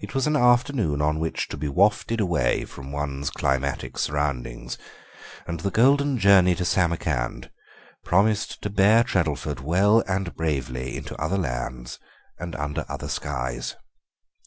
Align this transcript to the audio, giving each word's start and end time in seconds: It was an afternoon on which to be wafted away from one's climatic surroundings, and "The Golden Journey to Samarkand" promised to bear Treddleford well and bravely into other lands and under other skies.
It 0.00 0.14
was 0.14 0.26
an 0.26 0.36
afternoon 0.36 1.02
on 1.02 1.18
which 1.20 1.48
to 1.48 1.58
be 1.58 1.68
wafted 1.68 2.18
away 2.18 2.64
from 2.64 2.92
one's 2.92 3.28
climatic 3.28 3.98
surroundings, 3.98 4.78
and 5.46 5.60
"The 5.60 5.70
Golden 5.70 6.16
Journey 6.16 6.54
to 6.54 6.64
Samarkand" 6.64 7.50
promised 8.02 8.62
to 8.62 8.70
bear 8.70 9.04
Treddleford 9.04 9.60
well 9.60 10.02
and 10.08 10.34
bravely 10.34 10.96
into 10.96 11.14
other 11.20 11.36
lands 11.36 11.98
and 12.38 12.56
under 12.56 12.86
other 12.88 13.08
skies. 13.08 13.76